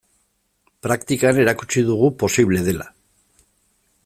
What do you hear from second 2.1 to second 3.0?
posible dela.